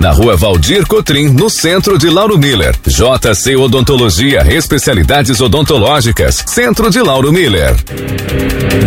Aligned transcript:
Na 0.00 0.12
rua 0.12 0.36
Valdir 0.36 0.86
Cotrim, 0.86 1.28
no 1.30 1.50
centro 1.50 1.98
de 1.98 2.08
Lauro 2.08 2.38
Miller. 2.38 2.76
JC 2.86 3.56
Odontologia, 3.56 4.46
especialidades 4.46 5.40
odontológicas. 5.40 6.44
Centro 6.46 6.88
de 6.88 7.00
Lauro 7.00 7.32
Miller. 7.32 7.74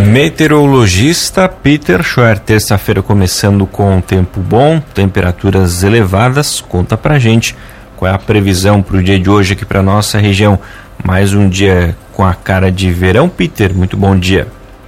Meteorologista 0.08 1.50
Peter 1.50 2.02
Schoer, 2.02 2.39
terça-feira 2.39 3.04
começando 3.04 3.66
com 3.66 4.00
tempo 4.00 4.39
bom, 4.39 4.80
temperaturas 4.80 5.84
elevadas. 5.84 6.62
Conta 6.62 6.95
pra 6.95 7.20
gente 7.20 7.58
qual 7.98 8.09
é 8.09 8.16
a 8.16 8.17
previsão 8.17 8.81
para 8.81 8.95
o 8.95 9.03
dia 9.03 9.20
de 9.20 9.30
hoje 9.30 9.52
aqui 9.52 9.66
para 9.66 9.84
nossa 9.84 10.17
região. 10.17 10.58
Mais 11.03 11.34
um 11.34 11.50
dia 11.50 11.94
com 12.14 12.25
a 12.25 12.34
cara 12.34 12.72
de 12.72 12.89
verão, 12.89 13.28
Peter. 13.28 13.75
Muito 13.75 13.98
bom 13.98 14.17
dia. 14.17 14.48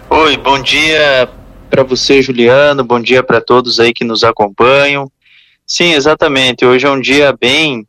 Oi, 0.09 0.37
bom 0.37 0.61
dia 0.61 1.27
para 1.69 1.83
você, 1.83 2.21
Juliano. 2.21 2.81
Bom 2.81 3.01
dia 3.01 3.21
para 3.21 3.41
todos 3.41 3.77
aí 3.77 3.93
que 3.93 4.05
nos 4.05 4.23
acompanham. 4.23 5.11
Sim, 5.65 5.93
exatamente. 5.93 6.65
Hoje 6.65 6.85
é 6.85 6.89
um 6.89 6.99
dia 6.99 7.33
bem, 7.39 7.87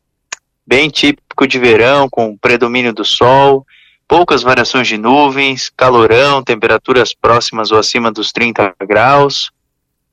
bem 0.65 0.89
típico 0.89 1.45
de 1.45 1.59
verão, 1.59 2.09
com 2.09 2.37
predomínio 2.37 2.93
do 2.93 3.03
sol, 3.03 3.65
poucas 4.07 4.41
variações 4.41 4.87
de 4.87 4.97
nuvens, 4.97 5.69
calorão, 5.75 6.41
temperaturas 6.41 7.13
próximas 7.13 7.71
ou 7.71 7.77
acima 7.77 8.11
dos 8.11 8.31
30 8.31 8.73
graus. 8.87 9.51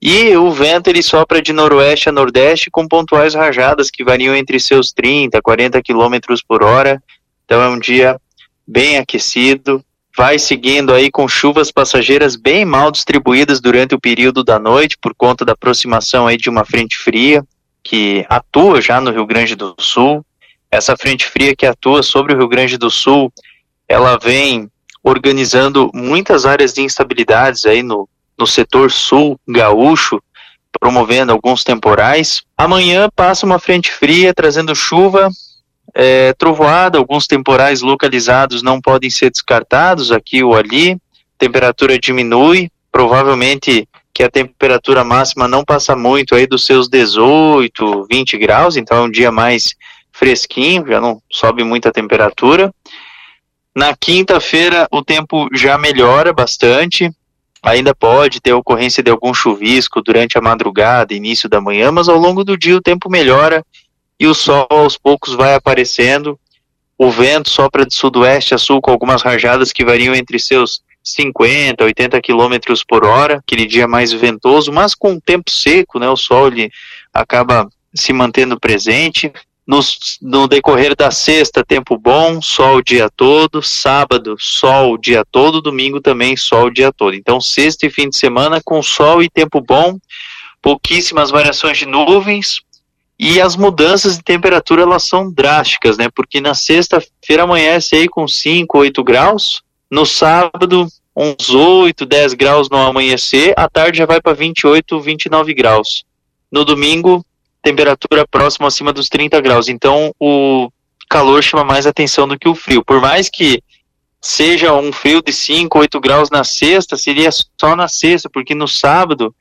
E 0.01 0.37
o 0.37 0.51
vento 0.51 0.89
ele 0.89 1.03
sopra 1.03 1.41
de 1.41 1.53
noroeste 1.53 2.09
a 2.09 2.13
nordeste 2.13 2.69
com 2.69 2.89
pontuais 2.89 3.35
rajadas 3.35 3.89
que 3.89 4.03
variam 4.03 4.35
entre 4.35 4.59
seus 4.59 4.93
30 4.93 5.39
a 5.39 5.43
40 5.43 5.81
km 5.81 6.35
por 6.49 6.65
hora. 6.65 7.01
Então 7.45 7.63
é 7.63 7.69
um 7.69 7.79
dia 7.79 8.21
bem 8.67 8.99
aquecido. 8.99 9.85
Vai 10.15 10.41
seguindo 10.41 10.93
aí 10.93 11.11
com 11.11 11.29
chuvas 11.29 11.71
passageiras 11.71 12.35
bem 12.35 12.65
mal 12.65 12.91
distribuídas 12.91 13.61
durante 13.61 13.95
o 13.95 14.01
período 14.01 14.43
da 14.43 14.59
noite 14.59 14.99
por 15.01 15.15
conta 15.15 15.45
da 15.45 15.53
aproximação 15.53 16.27
aí 16.27 16.37
de 16.37 16.51
uma 16.51 16.65
frente 16.65 16.97
fria 16.99 17.43
que 17.83 18.25
atua 18.29 18.81
já 18.81 19.01
no 19.01 19.11
Rio 19.11 19.27
Grande 19.27 19.55
do 19.55 19.75
Sul. 19.79 20.25
Essa 20.71 20.97
frente 20.97 21.27
fria 21.27 21.55
que 21.55 21.67
atua 21.67 22.03
sobre 22.03 22.35
o 22.35 22.39
Rio 22.39 22.49
Grande 22.49 22.79
do 22.79 22.91
Sul, 22.91 23.33
ela 23.89 24.19
vem 24.19 24.71
organizando 25.03 25.91
muitas 25.93 26.47
áreas 26.47 26.73
de 26.73 26.83
instabilidades 26.83 27.67
aí 27.67 27.83
no 27.83 28.09
no 28.43 28.47
setor 28.47 28.91
sul 28.91 29.39
gaúcho, 29.47 30.21
promovendo 30.81 31.33
alguns 31.33 31.63
temporais. 31.63 32.43
Amanhã 32.57 33.09
passa 33.15 33.47
uma 33.47 33.59
frente 33.59 33.93
fria 33.93 34.35
trazendo 34.35 34.75
chuva, 34.75 35.29
é, 35.95 36.33
trovoada, 36.33 36.99
alguns 36.99 37.27
temporais 37.27 37.83
localizados 37.83 38.63
não 38.63 38.81
podem 38.81 39.11
ser 39.11 39.31
descartados 39.31 40.11
aqui 40.11 40.43
ou 40.43 40.57
ali. 40.57 40.99
Temperatura 41.39 41.99
diminui, 41.99 42.71
provavelmente 42.91 43.87
que 44.15 44.23
a 44.23 44.31
temperatura 44.31 45.03
máxima 45.03 45.49
não 45.49 45.65
passa 45.65 45.97
muito 45.97 46.35
aí 46.35 46.47
dos 46.47 46.67
seus 46.67 46.89
18, 46.89 48.07
20 48.11 48.39
graus, 48.39 48.77
então 48.77 48.99
é 48.99 49.01
um 49.01 49.11
dia 49.11 49.33
mais 49.33 49.75
fresquinho, 50.13 50.87
já 50.87 51.01
não 51.01 51.21
sobe 51.31 51.65
muita 51.65 51.91
temperatura. 51.91 52.73
Na 53.75 53.97
quinta-feira 53.97 54.87
o 54.91 55.03
tempo 55.03 55.49
já 55.55 55.79
melhora 55.79 56.33
bastante, 56.33 57.11
Ainda 57.63 57.95
pode 57.95 58.41
ter 58.41 58.53
ocorrência 58.53 59.05
de 59.05 59.11
algum 59.11 59.33
chuvisco 59.33 60.03
durante 60.03 60.37
a 60.37 60.41
madrugada, 60.41 61.15
início 61.15 61.49
da 61.49 61.61
manhã, 61.61 61.93
mas 61.93 62.09
ao 62.09 62.19
longo 62.19 62.43
do 62.43 62.59
dia 62.59 62.77
o 62.77 62.83
tempo 62.83 63.09
melhora 63.09 63.65
e 64.19 64.27
o 64.27 64.35
sol 64.35 64.67
aos 64.69 64.99
poucos 64.99 65.35
vai 65.35 65.55
aparecendo. 65.55 66.39
O 66.99 67.09
vento 67.09 67.49
sopra 67.49 67.87
de 67.87 67.95
sudoeste 67.95 68.53
a 68.53 68.59
sul 68.59 68.83
com 68.83 68.91
algumas 68.91 69.23
rajadas 69.23 69.73
que 69.73 69.85
variam 69.85 70.13
entre 70.13 70.41
seus 70.41 70.83
50, 71.03 71.85
80 71.85 72.21
quilômetros 72.21 72.85
por 72.85 73.05
hora, 73.05 73.37
aquele 73.37 73.67
dia 73.67 73.89
mais 73.89 74.13
ventoso, 74.13 74.73
mas 74.73 74.95
com 74.95 75.15
o 75.15 75.21
tempo 75.21 75.51
seco, 75.51 75.99
né? 75.99 76.09
O 76.09 76.17
sol 76.17 76.49
ele 76.49 76.71
acaba 77.13 77.69
se 77.95 78.13
mantendo 78.13 78.59
presente. 78.59 79.33
No, 79.65 79.79
no, 80.21 80.49
decorrer 80.49 80.97
da 80.97 81.13
sexta, 81.13 81.65
tempo 81.65 81.97
bom, 81.97 82.43
sol 82.43 82.79
o 82.79 82.83
dia 82.83 83.09
todo, 83.09 83.63
sábado, 83.63 84.35
sol 84.37 84.95
o 84.95 84.99
dia 84.99 85.25
todo, 85.25 85.63
domingo 85.63 86.01
também 86.01 86.37
sol 86.37 86.67
o 86.67 86.71
dia 86.71 86.93
todo. 86.93 87.15
Então, 87.15 87.41
sexta 87.41 87.87
e 87.87 87.91
fim 87.91 88.09
de 88.09 88.17
semana 88.17 88.61
com 88.65 88.83
sol 88.83 89.23
e 89.23 89.31
tempo 89.31 89.61
bom, 89.61 89.99
pouquíssimas 90.61 91.31
variações 91.31 91.79
de 91.79 91.87
nuvens 91.87 92.61
e 93.19 93.41
as 93.41 93.55
mudanças 93.55 94.17
de 94.17 94.25
temperatura 94.25 94.83
elas 94.83 95.07
são 95.07 95.33
drásticas, 95.33 95.97
né? 95.97 96.09
Porque 96.13 96.41
na 96.41 96.55
sexta-feira 96.55 97.45
amanhece 97.45 97.95
aí 97.95 98.09
com 98.09 98.27
5, 98.27 98.77
8 98.77 99.05
graus, 99.05 99.63
no 99.93 100.07
sábado 100.07 100.87
uns 101.15 101.51
8, 101.51 102.07
10 102.07 102.33
graus 102.33 102.71
no 102.71 102.79
amanhecer, 102.79 103.53
à 103.59 103.69
tarde 103.69 103.99
já 103.99 104.07
vai 104.07 104.23
para 104.23 104.33
28, 104.33 104.99
29 104.99 105.53
graus. 105.53 106.03
No 106.51 106.65
domingo, 106.65 107.23
temperatura 107.63 108.27
próxima 108.27 108.69
acima 108.69 108.91
dos 108.91 109.11
30 109.11 109.39
graus. 109.43 109.69
Então 109.69 110.11
o 110.19 110.73
calor 111.11 111.43
chama 111.43 111.63
mais 111.63 111.87
atenção 111.87 112.27
do 112.27 112.39
que 112.39 112.49
o 112.49 112.55
frio. 112.55 112.83
Por 112.83 113.03
mais 113.03 113.29
que 113.29 113.63
seja 114.19 114.73
um 114.73 114.91
frio 114.93 115.21
de 115.21 115.31
5, 115.31 115.79
8 115.79 116.01
graus 116.01 116.31
na 116.31 116.43
sexta, 116.43 116.97
seria 116.97 117.29
só 117.31 117.77
na 117.77 117.87
sexta, 117.87 118.31
porque 118.31 118.55
no 118.55 118.67
sábado 118.67 119.35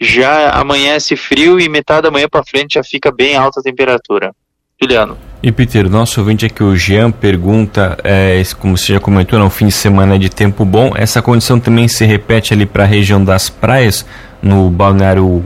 já 0.00 0.52
amanhece 0.52 1.16
frio 1.16 1.58
e 1.58 1.68
metade 1.68 2.02
da 2.02 2.10
manhã 2.12 2.28
para 2.28 2.44
frente 2.44 2.74
já 2.74 2.84
fica 2.84 3.10
bem 3.10 3.34
alta 3.34 3.58
a 3.58 3.64
temperatura. 3.64 4.32
Juliano. 4.80 5.18
E 5.42 5.52
Peter, 5.52 5.88
nosso 5.88 6.20
ouvinte 6.20 6.46
aqui, 6.46 6.62
o 6.62 6.76
Jean, 6.76 7.10
pergunta, 7.10 7.96
é, 8.02 8.42
como 8.58 8.76
você 8.76 8.94
já 8.94 9.00
comentou, 9.00 9.38
no 9.38 9.48
fim 9.48 9.66
de 9.66 9.72
semana 9.72 10.16
é 10.16 10.18
de 10.18 10.28
tempo 10.28 10.64
bom, 10.64 10.92
essa 10.96 11.22
condição 11.22 11.60
também 11.60 11.86
se 11.86 12.04
repete 12.04 12.52
ali 12.52 12.66
para 12.66 12.82
a 12.82 12.86
região 12.86 13.24
das 13.24 13.48
praias, 13.48 14.04
no 14.42 14.68
balneário 14.68 15.44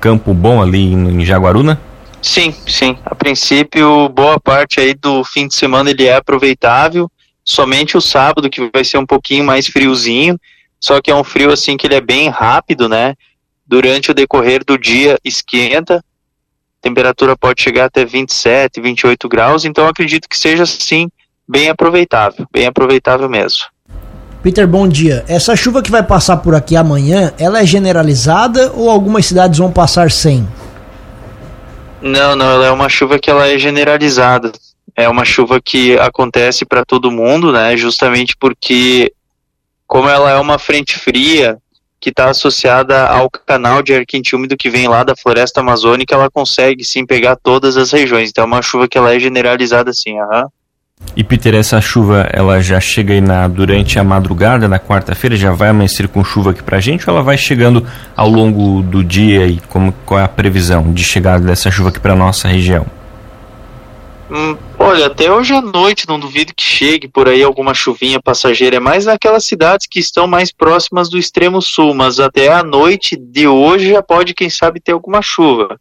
Campo 0.00 0.32
Bom 0.34 0.62
ali 0.62 0.92
em 0.92 1.24
Jaguaruna? 1.24 1.80
Sim, 2.22 2.54
sim. 2.66 2.98
A 3.04 3.14
princípio, 3.14 4.08
boa 4.08 4.38
parte 4.38 4.80
aí 4.80 4.94
do 4.94 5.24
fim 5.24 5.48
de 5.48 5.54
semana 5.54 5.90
ele 5.90 6.06
é 6.06 6.16
aproveitável. 6.16 7.10
Somente 7.44 7.96
o 7.96 8.00
sábado 8.00 8.50
que 8.50 8.70
vai 8.72 8.84
ser 8.84 8.98
um 8.98 9.06
pouquinho 9.06 9.44
mais 9.44 9.66
friozinho, 9.66 10.38
só 10.78 11.00
que 11.00 11.10
é 11.10 11.14
um 11.14 11.24
frio 11.24 11.52
assim 11.52 11.76
que 11.76 11.86
ele 11.86 11.94
é 11.94 12.00
bem 12.00 12.28
rápido, 12.28 12.88
né? 12.88 13.14
Durante 13.66 14.10
o 14.10 14.14
decorrer 14.14 14.64
do 14.64 14.78
dia 14.78 15.18
esquenta, 15.24 16.04
temperatura 16.80 17.36
pode 17.36 17.62
chegar 17.62 17.86
até 17.86 18.04
27, 18.04 18.80
28 18.80 19.28
graus, 19.28 19.64
então 19.64 19.86
acredito 19.86 20.28
que 20.28 20.38
seja 20.38 20.64
sim 20.66 21.08
bem 21.48 21.68
aproveitável, 21.68 22.46
bem 22.52 22.66
aproveitável 22.66 23.28
mesmo. 23.28 23.64
Peter, 24.42 24.66
bom 24.66 24.88
dia. 24.88 25.24
Essa 25.28 25.54
chuva 25.54 25.82
que 25.82 25.90
vai 25.90 26.02
passar 26.02 26.38
por 26.38 26.54
aqui 26.54 26.74
amanhã, 26.74 27.32
ela 27.38 27.60
é 27.60 27.66
generalizada 27.66 28.72
ou 28.72 28.88
algumas 28.88 29.26
cidades 29.26 29.58
vão 29.58 29.70
passar 29.70 30.10
sem? 30.10 30.48
Não, 32.00 32.34
não, 32.34 32.50
ela 32.50 32.66
é 32.66 32.70
uma 32.70 32.88
chuva 32.88 33.18
que 33.18 33.28
ela 33.28 33.46
é 33.46 33.58
generalizada. 33.58 34.50
É 34.96 35.08
uma 35.08 35.24
chuva 35.24 35.60
que 35.60 35.98
acontece 35.98 36.64
para 36.64 36.84
todo 36.84 37.10
mundo, 37.10 37.52
né? 37.52 37.76
Justamente 37.76 38.34
porque 38.38 39.12
como 39.86 40.08
ela 40.08 40.30
é 40.30 40.36
uma 40.36 40.58
frente 40.58 40.98
fria 40.98 41.58
que 42.00 42.10
está 42.10 42.30
associada 42.30 43.06
ao 43.06 43.28
canal 43.28 43.82
de 43.82 43.94
ar 43.94 44.06
quente 44.06 44.34
úmido 44.34 44.56
que 44.56 44.70
vem 44.70 44.88
lá 44.88 45.04
da 45.04 45.14
floresta 45.14 45.60
amazônica, 45.60 46.14
ela 46.14 46.30
consegue 46.30 46.84
sim 46.84 47.04
pegar 47.04 47.36
todas 47.36 47.76
as 47.76 47.92
regiões. 47.92 48.30
Então 48.30 48.44
é 48.44 48.46
uma 48.46 48.62
chuva 48.62 48.88
que 48.88 48.96
ela 48.96 49.14
é 49.14 49.20
generalizada 49.20 49.92
sim, 49.92 50.18
aham. 50.18 50.46
E 51.16 51.24
Peter, 51.24 51.54
essa 51.54 51.80
chuva 51.80 52.28
ela 52.32 52.60
já 52.60 52.78
chega 52.78 53.14
aí 53.14 53.20
na, 53.20 53.48
durante 53.48 53.98
a 53.98 54.04
madrugada, 54.04 54.68
na 54.68 54.78
quarta-feira, 54.78 55.36
já 55.36 55.50
vai 55.50 55.70
amanhecer 55.70 56.06
com 56.08 56.22
chuva 56.22 56.50
aqui 56.50 56.62
pra 56.62 56.78
gente 56.78 57.08
ou 57.08 57.14
ela 57.14 57.22
vai 57.22 57.36
chegando 57.36 57.84
ao 58.16 58.28
longo 58.28 58.82
do 58.82 59.02
dia 59.02 59.46
e 59.46 59.58
como, 59.68 59.92
qual 60.06 60.20
é 60.20 60.24
a 60.24 60.28
previsão 60.28 60.92
de 60.92 61.02
chegada 61.02 61.44
dessa 61.44 61.70
chuva 61.70 61.88
aqui 61.88 61.98
pra 61.98 62.14
nossa 62.14 62.46
região? 62.48 62.86
Hum, 64.30 64.56
olha, 64.90 65.06
até 65.06 65.32
hoje 65.32 65.54
à 65.54 65.62
noite 65.62 66.08
não 66.08 66.18
duvido 66.18 66.52
que 66.52 66.62
chegue 66.62 67.06
por 67.06 67.28
aí 67.28 67.42
alguma 67.42 67.72
chuvinha 67.72 68.20
passageira, 68.20 68.76
é 68.76 68.80
mais 68.80 69.06
naquelas 69.06 69.44
cidades 69.44 69.86
que 69.88 70.00
estão 70.00 70.26
mais 70.26 70.52
próximas 70.52 71.08
do 71.08 71.16
extremo 71.16 71.62
sul, 71.62 71.94
mas 71.94 72.18
até 72.18 72.48
a 72.48 72.64
noite 72.64 73.16
de 73.16 73.46
hoje 73.46 73.90
já 73.90 74.02
pode, 74.02 74.34
quem 74.34 74.50
sabe, 74.50 74.80
ter 74.80 74.92
alguma 74.92 75.22
chuva. 75.22 75.80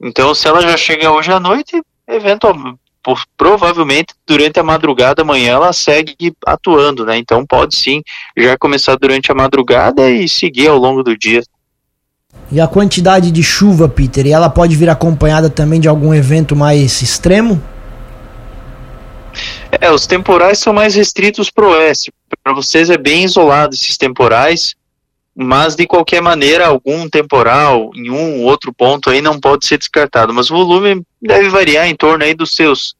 Então, 0.00 0.34
se 0.34 0.48
ela 0.48 0.62
já 0.62 0.76
chega 0.76 1.10
hoje 1.10 1.30
à 1.30 1.38
noite, 1.38 1.80
eventualmente 2.08 2.78
provavelmente 3.38 4.12
durante 4.26 4.60
a 4.60 4.62
madrugada 4.62 5.22
amanhã 5.22 5.52
ela 5.52 5.72
segue 5.72 6.34
atuando, 6.44 7.06
né? 7.06 7.16
Então 7.16 7.46
pode 7.46 7.74
sim 7.74 8.02
já 8.36 8.58
começar 8.58 8.96
durante 8.96 9.32
a 9.32 9.34
madrugada 9.34 10.10
e 10.10 10.28
seguir 10.28 10.68
ao 10.68 10.76
longo 10.76 11.02
do 11.02 11.16
dia. 11.16 11.42
E 12.52 12.60
a 12.60 12.66
quantidade 12.66 13.30
de 13.30 13.42
chuva, 13.42 13.88
Peter, 13.88 14.26
e 14.26 14.32
ela 14.32 14.50
pode 14.50 14.76
vir 14.76 14.90
acompanhada 14.90 15.48
também 15.48 15.80
de 15.80 15.88
algum 15.88 16.12
evento 16.12 16.54
mais 16.54 17.00
extremo? 17.00 17.62
É, 19.80 19.90
os 19.90 20.06
temporais 20.06 20.58
são 20.58 20.72
mais 20.72 20.94
restritos 20.94 21.50
para 21.50 21.66
o 21.66 21.70
oeste. 21.70 22.12
Para 22.42 22.54
vocês 22.54 22.90
é 22.90 22.96
bem 22.96 23.24
isolado 23.24 23.74
esses 23.74 23.96
temporais. 23.96 24.74
mas 25.40 25.76
de 25.76 25.86
qualquer 25.86 26.20
maneira, 26.20 26.66
algum 26.66 27.08
temporal 27.08 27.92
em 27.94 28.10
um 28.10 28.40
ou 28.40 28.46
outro 28.46 28.72
ponto 28.72 29.08
aí 29.08 29.22
não 29.22 29.38
pode 29.38 29.66
ser 29.66 29.78
descartado. 29.78 30.34
Mas 30.34 30.50
o 30.50 30.56
volume 30.56 31.02
deve 31.22 31.48
variar 31.48 31.86
em 31.86 31.94
torno 31.94 32.24
aí 32.24 32.34
dos 32.34 32.50
seus, 32.50 32.96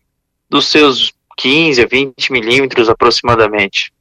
dos 0.48 0.66
seus 0.68 1.12
15 1.36 1.82
a 1.82 1.86
20 1.86 2.32
milímetros 2.32 2.88
aproximadamente. 2.88 3.92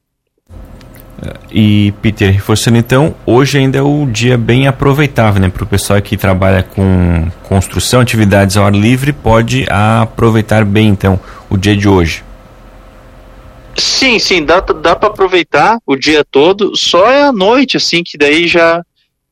E 1.52 1.94
Peter, 2.02 2.32
reforçando 2.32 2.78
então, 2.78 3.16
hoje 3.26 3.58
ainda 3.58 3.80
é 3.80 3.82
o 3.82 4.06
dia 4.06 4.38
bem 4.38 4.68
aproveitável, 4.68 5.42
né? 5.42 5.50
Para 5.50 5.64
o 5.64 5.68
pessoal 5.68 6.00
que 6.02 6.16
trabalha 6.16 6.62
com 6.62 7.28
construção, 7.44 8.02
atividades 8.02 8.56
ao 8.56 8.66
ar 8.66 8.74
livre, 8.74 9.12
pode 9.12 9.66
aproveitar 9.70 10.64
bem 10.64 10.90
então 10.90 11.20
o 11.50 11.58
dia 11.58 11.76
de 11.76 11.88
hoje. 11.88 12.27
Sim, 13.98 14.20
sim, 14.20 14.46
dá, 14.46 14.60
dá 14.60 14.96
para 14.96 15.10
aproveitar 15.10 15.80
o 15.84 15.96
dia 15.96 16.24
todo, 16.24 16.76
só 16.76 17.10
é 17.10 17.24
a 17.24 17.32
noite, 17.32 17.78
assim, 17.78 18.04
que 18.04 18.16
daí 18.16 18.48
já 18.48 18.84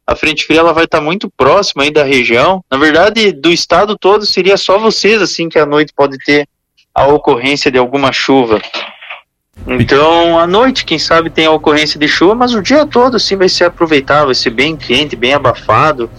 a 0.08 0.16
frente 0.16 0.44
fria 0.44 0.60
ela 0.60 0.74
vai 0.74 0.86
estar 0.86 0.98
tá 0.98 1.04
muito 1.04 1.30
próxima 1.30 1.84
aí 1.84 1.92
da 1.92 2.04
região. 2.04 2.66
Na 2.70 2.76
verdade, 2.76 3.32
do 3.32 3.52
estado 3.52 3.96
todo 3.96 4.26
seria 4.26 4.58
só 4.58 4.80
vocês, 4.80 5.22
assim, 5.22 5.50
que 5.50 5.60
à 5.60 5.68
noite 5.68 5.94
pode 5.96 6.18
ter 6.18 6.48
a 6.96 7.06
ocorrência 7.06 7.70
de 7.70 7.78
alguma 7.78 8.12
chuva. 8.12 8.60
Então, 9.68 10.40
à 10.40 10.48
noite, 10.48 10.84
quem 10.84 10.98
sabe 10.98 11.30
tem 11.30 11.46
a 11.46 11.52
ocorrência 11.52 12.00
de 12.00 12.08
chuva, 12.08 12.34
mas 12.34 12.56
o 12.56 12.62
dia 12.64 12.88
todo, 12.88 13.18
assim, 13.18 13.36
vai 13.36 13.48
ser 13.48 13.66
aproveitável, 13.66 14.26
vai 14.26 14.36
ser 14.36 14.50
bem 14.50 14.76
quente, 14.76 15.16
bem 15.16 15.36
abafado. 15.36 16.10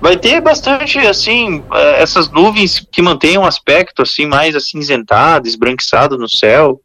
Vai 0.00 0.16
ter 0.16 0.40
bastante, 0.40 0.96
assim, 1.00 1.64
eh, 1.74 2.02
essas 2.02 2.30
nuvens 2.30 2.86
que 2.92 3.02
mantêm 3.02 3.36
um 3.36 3.44
aspecto, 3.44 4.02
assim, 4.02 4.26
mais 4.26 4.54
acinzentado, 4.54 5.48
esbranquiçado 5.48 6.16
no 6.16 6.28
céu. 6.28 6.80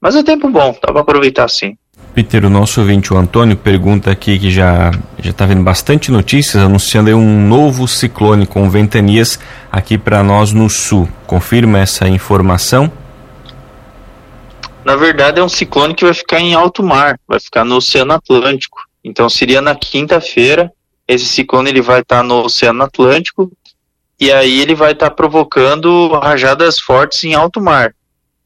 Mas 0.00 0.14
é 0.14 0.22
tempo 0.22 0.48
bom, 0.48 0.76
dá 0.82 0.92
para 0.92 1.00
aproveitar 1.00 1.48
sim. 1.48 1.76
Peter, 2.14 2.46
o 2.46 2.50
nosso 2.50 2.80
ouvinte, 2.80 3.12
o 3.12 3.16
Antônio, 3.18 3.56
pergunta 3.56 4.10
aqui 4.10 4.38
que 4.38 4.50
já 4.50 4.90
já 5.18 5.30
está 5.30 5.44
vendo 5.44 5.62
bastante 5.62 6.10
notícias 6.10 6.62
anunciando 6.62 7.10
um 7.14 7.46
novo 7.46 7.86
ciclone 7.86 8.46
com 8.46 8.70
ventanias 8.70 9.38
aqui 9.70 9.98
para 9.98 10.22
nós 10.22 10.50
no 10.52 10.70
sul. 10.70 11.06
Confirma 11.26 11.78
essa 11.78 12.08
informação? 12.08 12.90
Na 14.82 14.96
verdade, 14.96 15.40
é 15.40 15.44
um 15.44 15.48
ciclone 15.48 15.94
que 15.94 16.04
vai 16.04 16.14
ficar 16.14 16.40
em 16.40 16.54
alto 16.54 16.82
mar, 16.82 17.18
vai 17.28 17.38
ficar 17.40 17.64
no 17.64 17.76
Oceano 17.76 18.14
Atlântico. 18.14 18.78
Então, 19.04 19.28
seria 19.28 19.60
na 19.60 19.74
quinta-feira. 19.74 20.72
Esse 21.06 21.26
ciclone 21.26 21.68
ele 21.68 21.82
vai 21.82 22.00
estar 22.00 22.18
tá 22.18 22.22
no 22.22 22.44
Oceano 22.44 22.82
Atlântico 22.82 23.52
e 24.18 24.32
aí 24.32 24.60
ele 24.60 24.74
vai 24.74 24.92
estar 24.92 25.10
tá 25.10 25.14
provocando 25.14 26.08
rajadas 26.18 26.80
fortes 26.80 27.24
em 27.24 27.34
alto 27.34 27.60
mar 27.60 27.92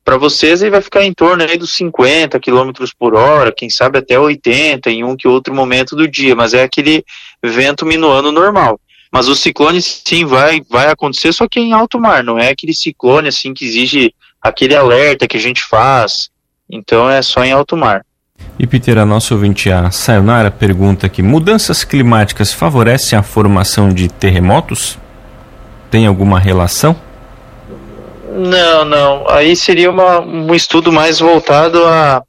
para 0.04 0.16
vocês 0.16 0.62
ele 0.62 0.70
vai 0.70 0.80
ficar 0.80 1.04
em 1.04 1.12
torno 1.12 1.42
aí 1.42 1.56
dos 1.56 1.72
50 1.74 2.40
km 2.40 2.70
por 2.98 3.14
hora, 3.14 3.52
quem 3.52 3.68
sabe 3.68 3.98
até 3.98 4.18
80 4.18 4.90
em 4.90 5.04
um 5.04 5.16
que 5.16 5.28
outro 5.28 5.54
momento 5.54 5.94
do 5.94 6.08
dia, 6.08 6.34
mas 6.34 6.54
é 6.54 6.62
aquele 6.62 7.04
vento 7.42 7.84
minuano 7.86 8.32
normal. 8.32 8.80
Mas 9.12 9.28
o 9.28 9.34
ciclone 9.34 9.82
sim 9.82 10.24
vai, 10.24 10.60
vai 10.70 10.88
acontecer, 10.88 11.32
só 11.32 11.48
que 11.48 11.58
em 11.58 11.72
alto 11.72 11.98
mar, 11.98 12.22
não 12.22 12.38
é 12.38 12.50
aquele 12.50 12.72
ciclone 12.72 13.28
assim 13.28 13.52
que 13.52 13.64
exige 13.64 14.14
aquele 14.40 14.74
alerta 14.74 15.26
que 15.26 15.36
a 15.36 15.40
gente 15.40 15.62
faz. 15.62 16.30
Então 16.70 17.10
é 17.10 17.20
só 17.20 17.44
em 17.44 17.52
alto 17.52 17.76
mar. 17.76 18.04
E 18.58 18.66
Peter, 18.66 18.96
a 18.98 19.04
nossa 19.04 19.34
ouvinte, 19.34 19.70
a 19.70 19.90
Sayonara, 19.90 20.50
pergunta 20.50 21.06
aqui: 21.06 21.22
mudanças 21.22 21.84
climáticas 21.84 22.52
favorecem 22.52 23.18
a 23.18 23.22
formação 23.22 23.92
de 23.92 24.08
terremotos? 24.08 24.98
Tem 25.90 26.06
alguma 26.06 26.38
relação? 26.38 26.96
Não, 28.32 28.84
não. 28.84 29.28
Aí 29.28 29.56
seria 29.56 29.90
uma, 29.90 30.20
um 30.20 30.54
estudo 30.54 30.92
mais 30.92 31.18
voltado 31.18 31.84
à, 31.84 32.22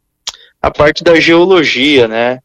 à 0.62 0.72
parte 0.72 1.04
da 1.04 1.20
geologia, 1.20 2.08
né? 2.08 2.40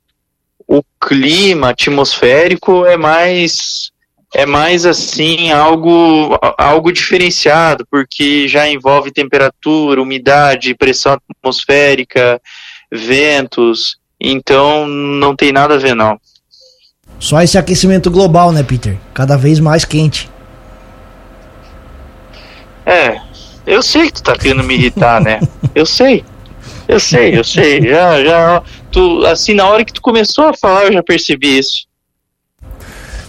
O 0.69 0.83
clima 1.01 1.71
atmosférico 1.71 2.85
é 2.85 2.97
mais 2.97 3.91
é 4.35 4.45
mais 4.45 4.85
assim 4.85 5.53
algo 5.53 6.37
algo 6.59 6.93
diferenciado, 6.93 7.87
porque 7.91 8.47
já 8.49 8.69
envolve 8.69 9.13
temperatura, 9.13 10.03
umidade, 10.03 10.75
pressão 10.75 11.17
atmosférica, 11.31 12.41
ventos. 12.93 13.97
Então 14.21 14.87
não 14.87 15.35
tem 15.35 15.53
nada 15.53 15.75
a 15.75 15.79
ver 15.79 15.95
não. 15.95 16.21
Só 17.19 17.41
esse 17.41 17.57
aquecimento 17.57 18.11
global, 18.11 18.53
né, 18.53 18.63
Peter? 18.63 18.99
Cada 19.15 19.37
vez 19.37 19.61
mais 19.61 19.85
quente. 19.85 20.29
É, 22.85 23.21
eu 23.67 23.83
sei 23.83 24.07
que 24.07 24.15
tu 24.15 24.23
tá 24.23 24.37
querendo 24.37 24.63
me 24.63 24.75
irritar, 24.75 25.21
né? 25.21 25.41
Eu 25.75 25.85
sei. 25.85 26.25
Eu 26.89 27.01
sei, 27.01 27.37
eu 27.37 27.45
sei. 27.45 27.83
Já, 27.83 28.25
já. 28.25 28.63
Tu, 28.91 29.27
assim, 29.27 29.55
na 29.55 29.67
hora 29.67 29.85
que 29.85 29.93
tu 29.93 30.01
começou 30.01 30.47
a 30.47 30.55
falar, 30.55 30.85
eu 30.85 30.93
já 30.93 31.03
percebi 31.03 31.59
isso. 31.59 31.87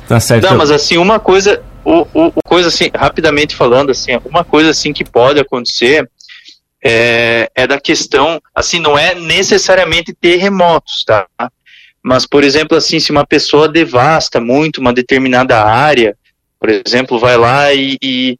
Tá 0.08 0.20
certo. 0.20 0.44
Não, 0.44 0.58
mas 0.58 0.72
assim, 0.72 0.98
uma 0.98 1.20
coisa. 1.20 1.62
O, 1.84 2.06
o, 2.14 2.32
coisa 2.44 2.68
assim, 2.68 2.92
rapidamente 2.94 3.56
falando, 3.56 3.92
assim, 3.92 4.12
uma 4.26 4.44
coisa 4.44 4.72
assim 4.72 4.92
que 4.92 5.06
pode 5.06 5.40
acontecer 5.40 6.10
é, 6.84 7.50
é 7.56 7.66
da 7.66 7.80
questão, 7.80 8.42
assim, 8.54 8.80
não 8.80 8.98
é 8.98 9.16
necessariamente 9.16 10.14
terremotos, 10.14 11.04
tá? 11.06 11.26
Mas, 12.04 12.26
por 12.26 12.44
exemplo, 12.44 12.78
assim, 12.78 13.00
se 13.00 13.12
uma 13.12 13.26
pessoa 13.26 13.68
devasta 13.68 14.40
muito 14.40 14.80
uma 14.80 14.94
determinada 14.94 15.64
área, 15.64 16.16
por 16.60 16.70
exemplo, 16.70 17.20
vai 17.20 17.38
lá 17.38 17.74
e, 17.74 17.98
e 18.02 18.40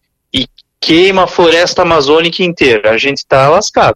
queima 0.80 1.24
a 1.24 1.28
floresta 1.28 1.82
amazônica 1.82 2.44
inteira, 2.44 2.92
a 2.92 2.98
gente 2.98 3.18
está 3.18 3.50
lascado. 3.50 3.96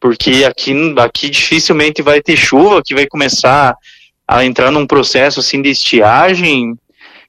Porque 0.00 0.44
aqui, 0.44 0.72
aqui 0.98 1.28
dificilmente 1.30 2.02
vai 2.02 2.20
ter 2.22 2.36
chuva, 2.36 2.82
que 2.84 2.94
vai 2.94 3.06
começar 3.06 3.76
a 4.26 4.44
entrar 4.44 4.70
num 4.70 4.86
processo 4.86 5.40
assim 5.40 5.60
de 5.60 5.70
estiagem. 5.70 6.78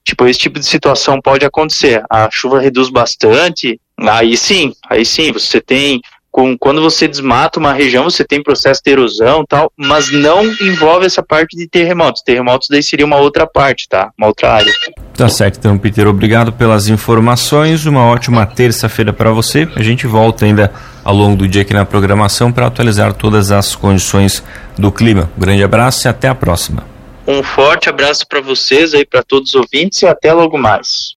Tipo, 0.04 0.28
esse 0.28 0.40
tipo 0.40 0.60
de 0.60 0.66
situação 0.66 1.22
pode 1.22 1.46
acontecer. 1.46 2.04
A 2.10 2.30
chuva 2.32 2.60
reduz 2.60 2.90
bastante, 2.90 3.80
aí 3.98 4.38
sim, 4.38 4.74
aí 4.90 5.06
sim, 5.06 5.32
você 5.32 5.60
tem 5.60 6.02
com, 6.32 6.58
quando 6.58 6.82
você 6.82 7.08
desmata 7.08 7.60
uma 7.60 7.74
região, 7.74 8.04
você 8.04 8.24
tem 8.24 8.42
processo 8.42 8.82
de 8.84 8.92
erosão 8.92 9.44
tal, 9.48 9.72
mas 9.76 10.12
não 10.12 10.46
envolve 10.62 11.06
essa 11.06 11.24
parte 11.24 11.58
de 11.58 11.68
terremotos. 11.68 12.22
Terremotos 12.22 12.68
daí 12.70 12.84
seria 12.84 13.06
uma 13.06 13.18
outra 13.18 13.48
parte, 13.48 13.88
tá? 13.88 14.12
Uma 14.18 14.28
outra 14.28 14.54
área. 14.54 14.72
Tá 15.14 15.28
certo, 15.28 15.58
então, 15.58 15.78
Peter, 15.78 16.08
obrigado 16.08 16.54
pelas 16.54 16.88
informações. 16.88 17.86
Uma 17.86 18.06
ótima 18.06 18.46
terça-feira 18.46 19.12
para 19.12 19.32
você. 19.32 19.68
A 19.76 19.84
gente 19.84 20.08
volta 20.08 20.46
ainda 20.46 20.72
ao 21.04 21.16
longo 21.16 21.36
do 21.36 21.48
dia 21.48 21.64
aqui 21.64 21.74
na 21.74 21.86
programação 21.86 22.52
para 22.52 22.68
atualizar 22.68 23.14
todas 23.14 23.52
as 23.52 23.76
condições 23.76 24.44
do 24.78 24.92
clima. 24.92 25.30
Um 25.38 25.42
grande 25.42 25.64
abraço 25.64 26.08
e 26.08 26.10
até 26.10 26.28
a 26.28 26.36
próxima. 26.36 26.84
Um 27.28 27.44
forte 27.44 27.88
abraço 27.90 28.26
para 28.28 28.42
vocês 28.42 28.94
aí, 28.94 29.06
para 29.06 29.22
todos 29.22 29.50
os 29.50 29.56
ouvintes 29.56 30.02
e 30.02 30.08
até 30.08 30.34
logo 30.34 30.58
mais. 30.58 31.08